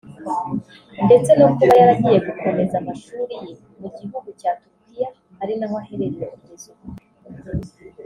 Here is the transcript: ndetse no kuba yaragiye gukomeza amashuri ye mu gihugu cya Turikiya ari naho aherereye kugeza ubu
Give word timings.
ndetse 1.05 1.31
no 1.39 1.47
kuba 1.55 1.73
yaragiye 1.79 2.17
gukomeza 2.27 2.75
amashuri 2.81 3.33
ye 3.47 3.53
mu 3.79 3.87
gihugu 3.97 4.29
cya 4.39 4.51
Turikiya 4.59 5.09
ari 5.41 5.53
naho 5.59 5.75
aherereye 5.83 6.25
kugeza 6.33 6.67
ubu 6.73 6.83